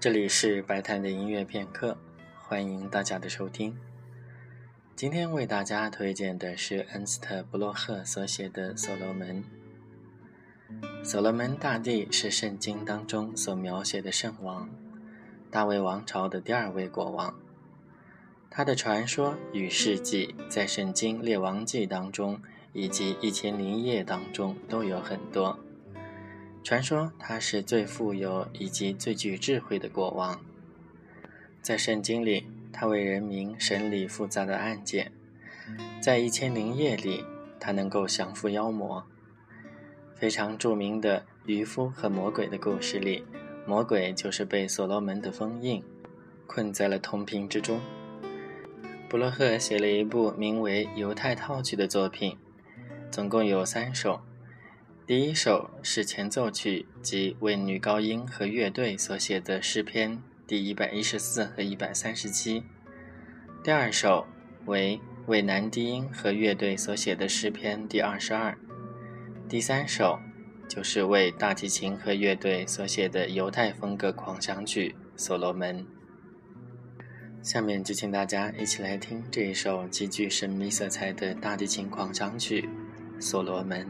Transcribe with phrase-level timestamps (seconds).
[0.00, 1.94] 这里是白谈的音乐片刻，
[2.34, 3.76] 欢迎大家的收听。
[4.96, 9.44] 今天为大家推荐的是恩斯特·布洛赫所写的《所罗门》。
[11.04, 14.70] 所罗门大帝是圣经当中所描写的圣王，
[15.50, 17.38] 大卫王朝的第二位国王。
[18.48, 22.40] 他的传说与事迹在圣经列王记当中
[22.72, 25.58] 以及一千零一夜当中都有很多。
[26.62, 30.38] 传说他是最富有以及最具智慧的国王。
[31.62, 35.10] 在圣经里，他为人民审理复杂的案件。
[36.00, 37.24] 在一千零夜里，
[37.58, 39.04] 他能够降服妖魔。
[40.14, 43.24] 非常著名的渔夫和魔鬼的故事里，
[43.66, 45.82] 魔鬼就是被所罗门的封印，
[46.46, 47.80] 困在了铜瓶之中。
[49.08, 52.36] 布洛赫写了一部名为《犹太套曲》的作品，
[53.10, 54.20] 总共有三首。
[55.10, 62.62] 第一首是前奏曲，即为女高音和乐队所写的诗篇第一百一十四和一百三十七。
[63.64, 64.24] 第二首
[64.66, 68.56] 为为男低音和乐队所写的诗篇第二十二。
[69.48, 70.20] 第三首
[70.68, 75.84] 就是为大提琴和乐队所写的犹太风格狂想曲《所罗门》。
[77.42, 82.68] 下面就请大家一起来听这一首极具神秘色彩的大提琴狂想曲
[83.20, 83.84] 《所罗门》。